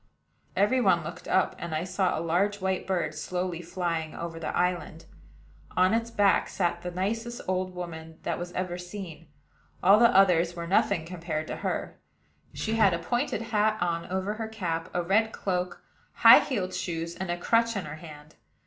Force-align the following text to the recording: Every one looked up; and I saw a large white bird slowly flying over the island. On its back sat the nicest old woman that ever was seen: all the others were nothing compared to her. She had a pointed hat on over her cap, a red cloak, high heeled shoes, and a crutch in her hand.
Every 0.55 0.81
one 0.81 1.03
looked 1.03 1.27
up; 1.27 1.55
and 1.59 1.75
I 1.75 1.83
saw 1.83 2.17
a 2.17 2.21
large 2.25 2.59
white 2.59 2.87
bird 2.87 3.13
slowly 3.13 3.61
flying 3.61 4.15
over 4.15 4.39
the 4.39 4.57
island. 4.57 5.05
On 5.77 5.93
its 5.93 6.09
back 6.09 6.49
sat 6.49 6.81
the 6.81 6.89
nicest 6.89 7.39
old 7.47 7.75
woman 7.75 8.17
that 8.23 8.39
ever 8.55 8.73
was 8.73 8.89
seen: 8.89 9.27
all 9.83 9.99
the 9.99 10.05
others 10.09 10.55
were 10.55 10.65
nothing 10.65 11.05
compared 11.05 11.45
to 11.49 11.57
her. 11.57 11.99
She 12.51 12.73
had 12.77 12.95
a 12.95 12.97
pointed 12.97 13.43
hat 13.43 13.77
on 13.79 14.07
over 14.07 14.33
her 14.33 14.47
cap, 14.47 14.89
a 14.91 15.03
red 15.03 15.33
cloak, 15.33 15.83
high 16.13 16.39
heeled 16.39 16.73
shoes, 16.73 17.13
and 17.13 17.29
a 17.29 17.37
crutch 17.37 17.75
in 17.77 17.85
her 17.85 17.97
hand. 17.97 18.37